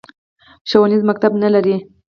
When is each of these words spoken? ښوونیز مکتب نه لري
ښوونیز 0.69 1.01
مکتب 1.09 1.31
نه 1.43 1.49
لري 1.53 1.75